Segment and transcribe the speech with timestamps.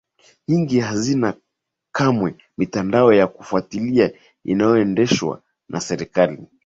[0.47, 1.33] nyingi hazina
[1.93, 4.11] kamwe mitandao ya kufuatilia
[4.43, 6.43] inayoendeshwa na serikali